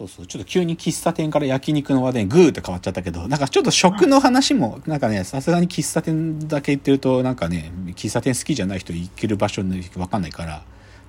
[0.00, 0.26] そうそう。
[0.26, 10.62] ちょっと急に喫茶店から焼肉の話題にグーって変わっちゃったけど、なんかちょっと食の話も、なんかね、さすがに喫茶店だけ言ってると、なんかね、喫茶店好きじゃない人行ける場所にわかんないから。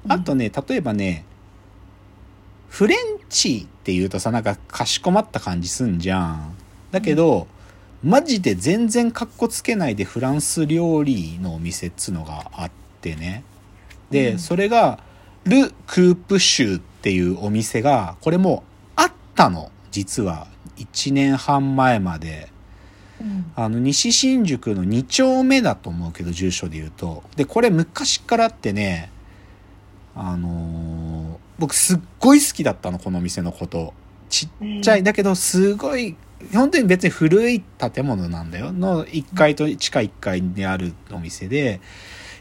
[0.09, 1.23] あとね、例えばね、
[2.67, 2.97] フレン
[3.29, 6.55] チって言うとさ、なんかかしこまった感じすんじゃん。
[6.91, 7.47] だけど、
[8.03, 13.45] マジで全然かっこつけないでフランス料理のお店っつうのがあってね。
[14.09, 14.99] で、それが、
[15.45, 18.70] ル・クープシュっていうお店が、これもあ
[19.31, 19.71] ったの。
[19.91, 20.47] 実は。
[20.77, 22.49] 1年半前まで。
[23.19, 27.23] うんあの、西新宿の2丁目だと思うけど、住所で言うと。
[27.35, 29.11] で、これ昔からあってね、
[30.15, 33.93] あのー僕すっごい好きだったの、このお店のこと。
[34.29, 36.17] ちっちゃい、うんだけど、すごい、
[36.51, 38.73] 本当に別に古い建物なんだよ。
[38.73, 41.79] の1階と地下1階にあるお店で、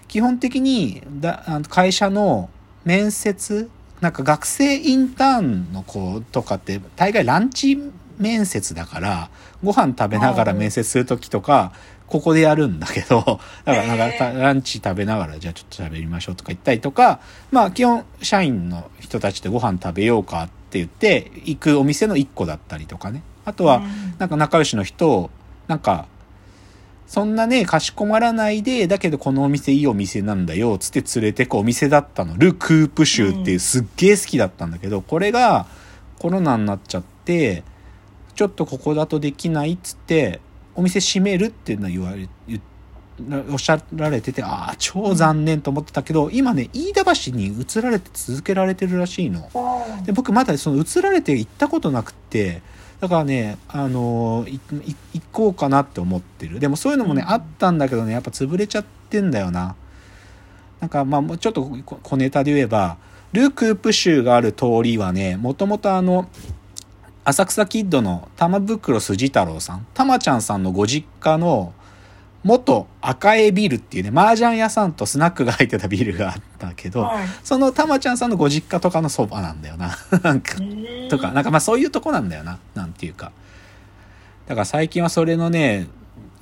[0.08, 2.48] 基本的にだあの会社の
[2.86, 3.68] 面接、
[4.00, 7.78] なんか学生インターンの子とかって大概ランチ
[8.18, 9.30] 面接だから、
[9.62, 11.72] ご飯食べながら面接するときとか、
[12.06, 23.22] ここでやるんだけど、 だからなんかたランチ食べながらじゃあちょっと喋りましょうとか言ったりとか、まあ基本社員の人たちでご飯食べようかって言って行くお店の一個だったりとかね。
[23.44, 25.30] あとはうんなんか仲良しの人を、
[25.66, 26.06] なんか、
[27.10, 32.36] そんなね、かしこまらないで、だけどこのお店いいお店なんだよ、つって連れてくお店だったの。
[32.36, 35.66] ル・クープシューっていうすっげえ好きだったんだけど、これが
[36.20, 37.64] コロナになっちゃって、
[38.36, 40.38] ちょっとここだとできないっつって、
[40.76, 42.62] お店閉めるっていうのは言われ、言
[43.50, 49.50] おっしゃられてて、ああ、超残念と思ってたけど、今ね、飯田橋に移られて続けられてるらしいの。
[49.52, 52.62] あで僕まだその移られて行ったことなくって
[53.00, 54.60] だからねあのいい
[55.14, 56.60] 行こうかなって思ってる。
[56.60, 57.28] でもそういうのもね、うん。
[57.30, 59.74] あったんだけどねやっぱ潰れちゃってんだよな。
[60.80, 62.96] なんかまあもうちょっとこ小ネタで言えば
[63.32, 66.28] ル・クープ州がある通りはねもともとあの
[67.24, 71.74] 浅草キッドの玉袋筋太郎さん玉ちゃんさんのご実家の
[72.42, 79.96] 元赤江ビルっていうね麻雀屋さんとスナックが入ってたビルがあったけど、はいそのたまちゃんさんのご実家とかのそばなんだよな。
[80.22, 80.56] なんか、
[81.10, 82.58] とか、なんかまあそういうとこなんだよな。
[82.74, 83.32] なんていうか。
[84.46, 85.88] だから最近はそれのね、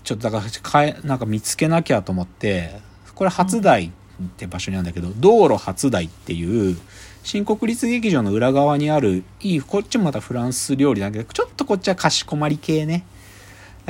[0.05, 2.81] ちょっとだからかえ、なんか見つけなきゃと思って、
[3.15, 6.79] これ初台って場所にあるんだけど、道路初台っていう、
[7.23, 13.05] 新国立劇場の裏側にある、いい、こっちもまたフランス料理だけど、ちょっとこっちはかしこまり系ね。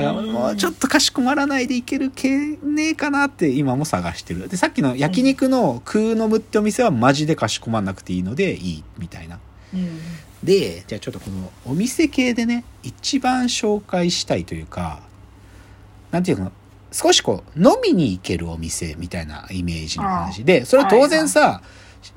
[0.03, 4.47] もうちょっとかしこまらないでいける系ねえかなって今も探してる。
[4.47, 9.39] で、さっきの焼肉の空飲むってお店はマジでかしこまんなくていいのでいいみたいな。
[9.73, 9.99] うん
[10.43, 15.01] で、じゃあちょっとこのお店系でね、一番紹介したいというか、
[16.11, 16.51] なんていうの、
[16.91, 21.61] 少しこう、飲みに行けるお店みたいなイメージの話で、それは当然さ、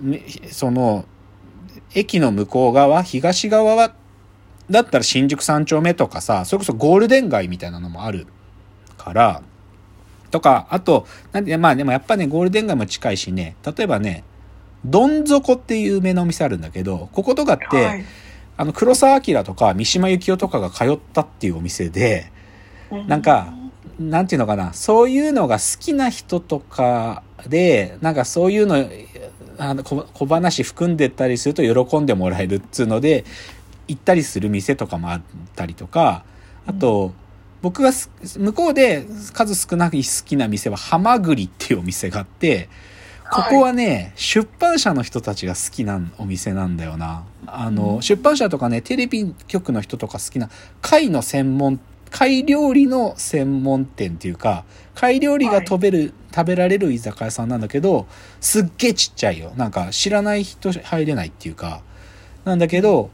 [0.01, 1.05] ねその、
[1.95, 3.95] 駅の向こう側、東側は、
[4.71, 8.27] だったら新宿三丁目とかさ、それこそゴールデン街みたいなのもある
[8.97, 9.43] から、
[10.31, 14.25] とか、あと、なんで、まあでもやっぱね、ゴールデン街も近いしね、例えばね、
[14.85, 18.05] どん底っていう有名なお店あるんだけど、こことかって、はい。
[18.57, 22.31] あの、黒澤明とか三島由紀夫とかが通ったっていうお店で、
[23.07, 23.55] なんか、
[23.99, 28.85] なんていうのかな、そういうのが好きな人とかで、なんかそういうの、
[29.59, 33.25] あの小小話含んでったりすると喜んでもらえるっつうので、
[33.89, 35.23] 行ったりする店とかもあっ
[35.55, 36.25] たりとか、
[36.67, 37.13] あと、
[37.63, 42.69] 僕がす向こうで数少なく好きな店は、ハマグリっていうお店があって、
[43.33, 47.25] ここはね、出版社の人たちが好きなお店なんだよな。
[47.47, 48.03] あの、うん。
[48.03, 50.51] 出版社とかね、テレビ局の人とか好きな、
[50.83, 58.07] 貝の専門、貝料理の専門店っていうか、貝料理が食べる、食べられる居酒屋さんなんだけど、
[58.41, 59.53] すっげえちっちゃいよ。
[59.57, 61.81] なんか知らない人入れないっていうか、
[62.45, 63.11] なんだけど、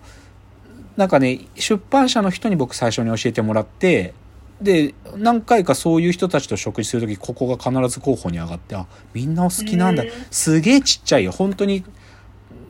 [0.98, 4.14] なんかね、出版社の人に僕最初に教えてもらって、
[4.60, 10.02] で、何回かそういう人たちと食事するとき、ここが必ず候補に上がって、あ、みんなお好きなんだ。
[10.32, 11.30] すげえちっちゃいよ。
[11.30, 11.84] 本当に、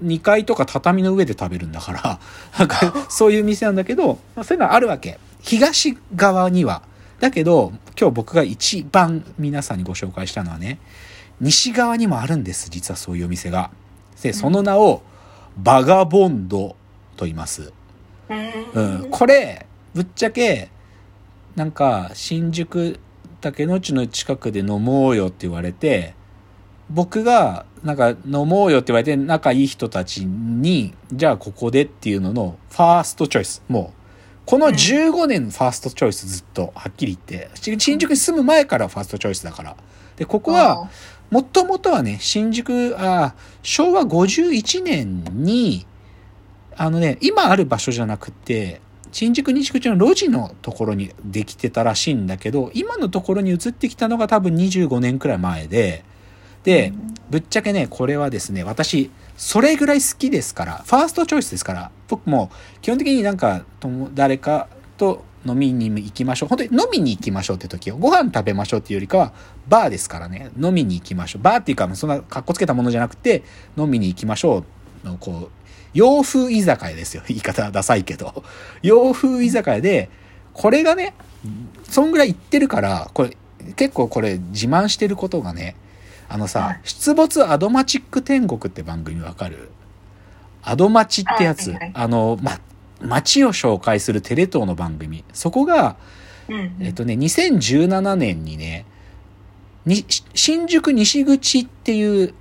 [0.04, 2.20] 2階とか畳の上で食べるんだから、
[2.58, 5.18] なんか、そういう店なんだけど、まあそういうのはあるわけ。
[5.40, 6.82] 東側には。
[7.20, 10.78] だけど、今日僕が一番皆さんにご紹介したのはね、
[11.40, 12.68] 西側にもあるんです。
[12.68, 13.70] 実はそういうお店が。
[14.20, 15.00] で、その名を、
[15.56, 16.76] バガボンド
[17.16, 17.72] と言います。
[18.74, 20.70] うん、これ、ぶっちゃけ、
[21.56, 23.00] なんか、新宿
[23.40, 26.14] 竹の内の近くで飲もうよって言われて、
[26.90, 33.62] 僕が、なんか、飲もうよって言われて、仲いい人たちに、じゃあここでっていうのの、ファーストチョイス。
[33.68, 33.98] もう、
[34.46, 39.76] この15年ファーストチョイスずっと、はっきり言って、し新宿に住む前からファーストチョイスだから。
[40.16, 40.88] で、ここは、
[41.30, 45.86] もともとはね、新宿、あ昭和51年に、
[46.78, 48.80] あのね、今ある場所じゃなくて、
[49.10, 56.04] 新宿西口の路地のところにできてたらしいんだけど、今のところに移ってきたのが多分25年くらい前で、
[56.62, 56.92] で、
[57.30, 62.50] ぶっちゃけね、これはですね、私、それぐらい好きですから、ファーストチョイスですから、僕も
[62.80, 63.64] 基本的になんか、
[64.14, 66.48] 誰かと飲みに行きましょう。
[66.48, 69.32] 本当に飲みに行きましょうって時ご飯食べましょうっていうよりかは、
[69.68, 71.42] バーですからね、飲みに行きましょう。
[71.42, 73.42] バーっていうか、そんな格好つけたものじゃなくて、
[73.76, 74.64] 飲みに行きましょ
[75.04, 75.57] うの、こう、
[75.98, 77.24] 洋風居酒屋ですよ。
[77.28, 78.44] 言い方ダサいけど。
[78.82, 80.08] 洋風居酒屋で、
[80.52, 81.14] これがね、
[81.88, 83.36] そんぐらい行ってるから、これ、
[83.74, 85.74] 結構これ自慢してることがね、
[86.28, 89.70] あのさ、はい、出没アドマチック天国って番組わかる？
[90.62, 92.60] アドマチってやつ、あの、ま、
[93.00, 95.24] 街を紹介するテレ東の番組。
[95.32, 95.96] そこが、
[96.80, 98.84] えっとね、2017年にね、
[99.86, 100.04] に、
[100.34, 102.34] 新宿西口っていう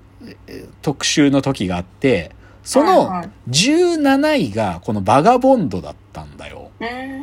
[0.82, 2.32] 特集の時があって、
[2.68, 6.70] その17位がこのバガボンドだったんだよ。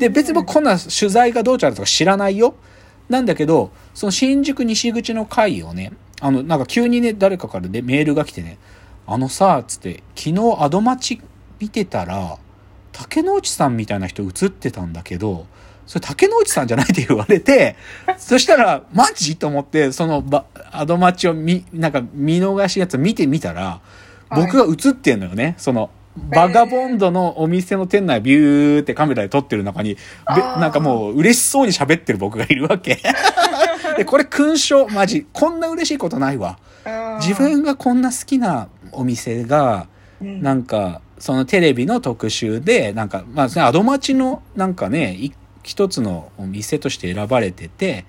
[0.00, 2.54] で、別に僕こんな取材がどうちゃるとか知らないよ。
[3.10, 5.92] なんだけど、その新宿西口の回をね、
[6.22, 8.56] あの、なんか急にね、誰かからでメールが来てね、
[9.06, 11.20] あのさ、つって、昨日アドマチ
[11.60, 12.38] 見てたら、
[12.92, 15.44] 竹之内さんみたいな人映ってたんだけど、
[15.86, 17.76] それ竹之内さんじゃないって言われて、
[18.16, 19.36] そしたら、マジ？
[19.36, 20.24] と思って、その
[20.72, 23.82] アドマチを見、なんか見逃しやつ見てみたら、
[24.34, 25.54] 僕が映ってんのよね。
[25.58, 29.96] その、バガボンドのお店の店内ビューってカメラで撮ってる中に、
[30.26, 33.00] なんかもう嬉しそうに喋ってる僕がいるわけ。
[33.96, 35.26] で、これ勲章、マジ。
[35.32, 36.58] こんな嬉しいことないわ。
[37.20, 39.88] 自分がこんな好きなお店が、
[40.20, 45.32] なんか、そのテレビの特集で、なんか、まあ、アドマチの、なんかね、
[45.62, 48.04] 一つのお店として選ばれてて、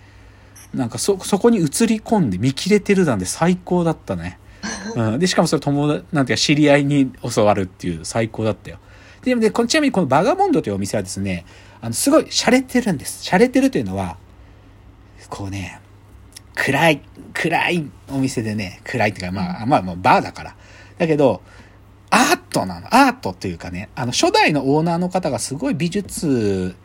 [0.73, 4.37] なんかそ、そこに映り込んで見切れてるなんで最高だったね。
[4.95, 8.79] うん、で、しかもそれ友達、なんていうか知り合いに教わるっていう最高だったよ。
[9.23, 11.45] で、でちなみにこのバガボンドというお店はですね、
[11.81, 13.29] あの、すごい洒落てるんです。
[13.29, 14.17] 洒落てるというのは、
[15.29, 15.79] こうね、
[16.55, 17.01] 暗い、
[17.33, 20.55] 暗いお店でね、暗いっていうか、まあ、まあ、まあ、バーだから。
[20.97, 21.41] だけど、
[22.09, 22.87] アートなの。
[22.87, 26.75] アートっていうかね、あの、初代のオーナーの方がすごい美術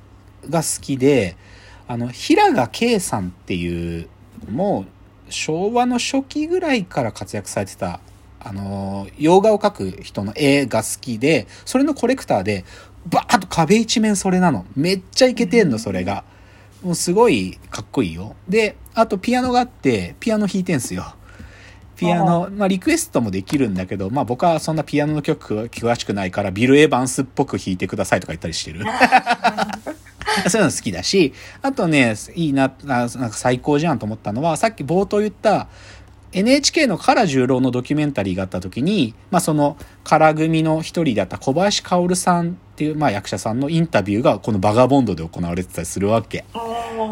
[0.49, 1.37] が好きで、
[1.87, 4.09] あの、平賀圭さんっていう、
[4.51, 4.87] もう、
[5.31, 8.01] 昭和の初期ぐらいから活躍されてた、
[8.41, 12.65] あの、洋画を描く人の絵が好きで、それのコレクターで、
[13.07, 14.67] バーッと壁一面それなの。
[14.77, 16.25] めっちゃイケてんの、それが。
[16.83, 18.37] もうすごいかっこいいよ。
[18.49, 21.15] で、あとピアノがあって、ピアノ弾いてんすよ。
[21.97, 28.81] ピアノ、まあリクエストもできるんだけど、まあ僕はそんなピアノの曲詳しくないから、ビル・エヴァンスっぽく弾いてくださいとか言ったりしてる。
[30.49, 31.33] そういうの好きだし、
[31.63, 35.69] あとね、いいな、なんか最高じゃんと思ったのは、さっき冒頭言った、
[36.33, 46.45] NHK の唐十郎のドキュメンタリーがあった時に、まあその、唐組の一人だった小林薫さんっていう、まあ役者さんのインタビューがこのバガボンドで行われてたりするわけ。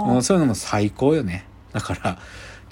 [0.07, 1.47] うん、そういうのも最高よね。
[1.73, 2.19] だから、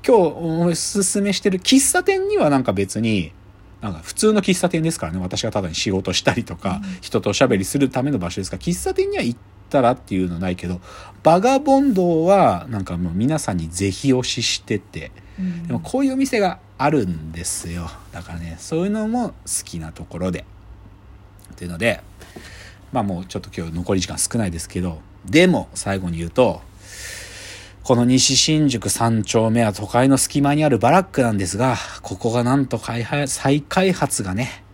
[0.06, 3.32] 今日おすすめしてる喫茶店にはなんか別に、
[3.80, 5.18] なんか普通の喫茶店ですからね。
[5.20, 10.80] 私がただに仕事したりとか、人とおしゃべりするための場所ですから、喫茶店には行ったらっていうのはないけど、
[11.22, 15.10] バガボンドはなんかもう皆さんにぜひ推ししてて、
[15.66, 17.90] でもこういうお店があるんですよ。
[18.12, 19.34] だからね、そういうのも好
[19.64, 20.44] きなところで。
[21.52, 22.02] っていうので、
[22.92, 26.60] まあもうちょっと今日残り時間少ないですけど、でも最後に言うと、
[27.82, 34.64] この西新宿三丁目は都会の隙間にあるバラックなんですが、ここがなんと開発、再開発がね、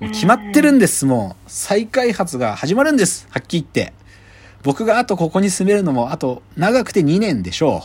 [0.00, 1.50] もう決まってるんです、もう。
[1.50, 3.92] 再開発が始まるんです、はっきり言って。
[4.66, 7.84] 僕があとここに住めるのもあと長くて2年でしょ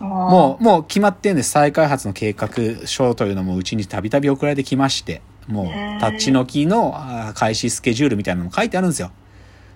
[0.00, 0.04] う。
[0.04, 1.50] もう、もう決まってんです。
[1.50, 2.48] 再開発の計画
[2.84, 6.96] 書というのもうちにたびたび送られてきまして、もう立ち退きの
[7.36, 9.12] 開始スケジュールみたいなのも書いてあるんですよ。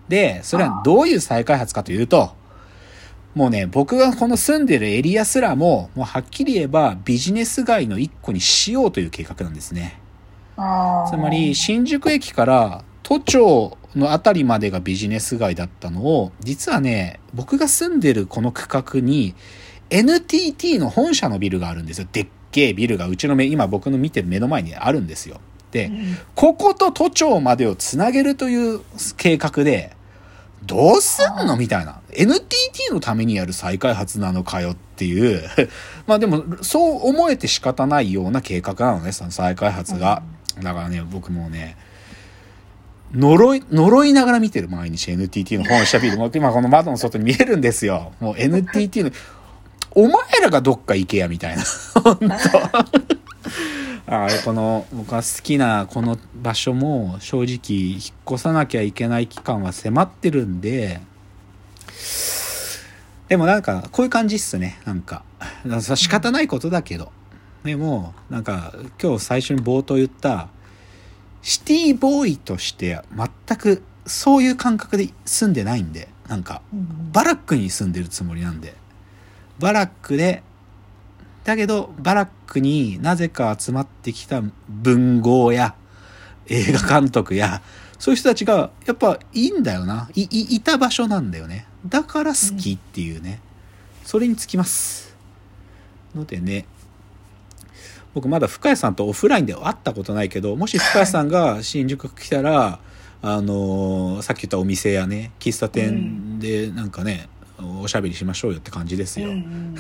[0.09, 2.33] で、それはどういう再開発かというと、
[3.37, 10.01] もうね、僕がこの住んでるエリアすらも、もうはっきり言えばビジネス街の一個にしようという計画なんですね。
[10.57, 19.35] つまり、新宿駅から都庁の辺りまでがビジネス街だったのを、実はね、僕が住んでるこの区画に、
[19.89, 22.09] NTT の本社のビルがあるんですよ。
[22.13, 25.41] でっけえビルがうちの目、今僕の見てる目の前にあるんですよ。
[25.71, 28.83] で、うん、ここと都庁までをつなげるという
[29.17, 29.97] 計画で、
[30.67, 31.57] どうすんの？
[31.57, 32.03] みたいな。
[32.13, 35.43] NTT のためにやる再開発なのかよっていう。
[36.07, 40.23] まあでも、そう思えて仕方ないような計画なのね、その再開発が。
[40.63, 41.79] だからね、僕もね、
[43.15, 46.19] 呪い、呪いながら見てる、毎日 NTT の本社ビル。
[46.19, 48.13] も 今この窓の外に見えるんですよ。
[48.21, 49.11] もう NTT の、
[49.93, 50.13] お前
[50.43, 51.63] らがどっか行けや、みたいな。
[52.03, 52.29] 本当
[54.11, 61.03] あこの僕が好きなこの場所も正直引っ越さなきゃいけない期間は迫ってるんで
[63.29, 65.25] でもなんかこういう感じっすねなんか
[65.95, 67.13] 仕方ないことだけど
[67.65, 70.49] でもなんか今日最初に冒頭言った
[71.43, 76.63] シティボーイとして全くそういう感覚で住んでないんでなんか
[77.13, 78.75] バラックに住んでるつもりなんで。
[79.59, 80.43] バラックで
[81.45, 85.75] だけどバラックになぜか集まってきた文豪や
[86.47, 87.61] 映画監督や
[87.99, 90.09] そういう人たちがやっぱいいんだよな。
[90.15, 91.67] いいいた場所なんだよね。
[91.87, 93.41] だから好きっていうね、
[94.05, 95.17] それにつきます。
[96.15, 96.67] のでね
[98.19, 102.81] 僕まだ深谷さんとオフラインで会ったことないけどもし深谷さんが新宿来たら
[103.23, 107.29] あのー、さっき言ったお店やね喫茶店でなんかね、
[107.81, 109.75] おしゃべりしましょうよって感じですよ、うんうん、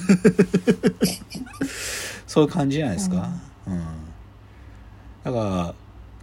[2.28, 3.28] そういう感じじゃないですか、
[3.66, 3.82] うん、うん、
[5.24, 5.74] だか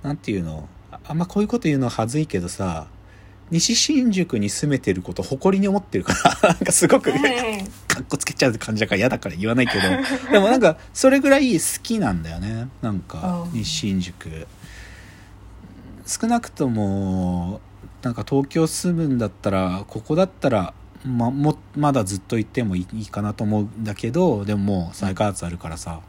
[0.02, 0.70] らなんていうの
[1.06, 2.88] あんまこういうこと言うのは恥ずいけどさ
[3.52, 7.12] 西新宿に住めてること誇りに思ってるからなんかすごく
[7.96, 9.82] かっこつけちゃう感じだから嫌だから言わないけど
[10.32, 12.68] でもなんかそれぐらい好きなんだよね。
[12.82, 14.48] なんか西新宿
[16.06, 17.62] 少なくとも
[18.04, 20.74] なんか東京住むんだったらここだったら
[21.06, 26.02] まもまだずっと行ってもいいかなと思うんだけどでももう再開発あるからさ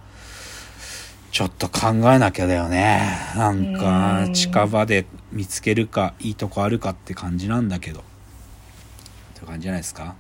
[1.30, 3.02] ちょっと考えなきゃだよね。
[3.36, 7.68] なんか近場で見つけるかいいとこあるかって感じなん。
[7.68, 8.02] だけどっ
[9.40, 10.14] て感じじゃないですか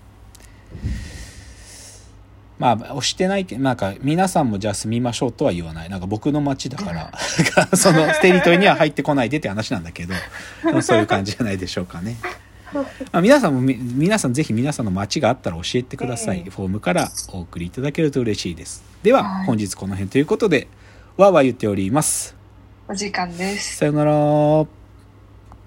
[2.58, 5.88] まあ押してないってなんか皆さんもじゃあ住みましょうとは言わない。
[5.88, 7.12] なんか僕の街だから。
[7.76, 10.14] そのテリトリーには入ってこないでって話なんだけど。
[10.82, 12.16] そういう感じじゃないでしょうかね。
[13.12, 18.82] まあ、皆さんも皆さんぜひ皆さんの街があったら教えてください、フォームからお送りいただけると嬉しいです。
[19.02, 20.68] では、本日この辺ということで
[21.16, 22.34] わーわー言っております。
[22.88, 23.76] お時間です。
[23.76, 24.66] さよなら